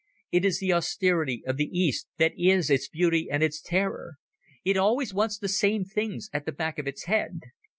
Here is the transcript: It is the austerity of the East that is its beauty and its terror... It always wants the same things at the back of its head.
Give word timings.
It 0.31 0.43
is 0.45 0.57
the 0.57 0.73
austerity 0.73 1.43
of 1.45 1.57
the 1.57 1.67
East 1.71 2.07
that 2.17 2.31
is 2.35 2.71
its 2.71 2.87
beauty 2.87 3.29
and 3.29 3.43
its 3.43 3.61
terror... 3.61 4.15
It 4.65 4.75
always 4.75 5.13
wants 5.13 5.37
the 5.37 5.47
same 5.47 5.85
things 5.85 6.27
at 6.33 6.47
the 6.47 6.51
back 6.51 6.79
of 6.79 6.87
its 6.87 7.03
head. 7.05 7.39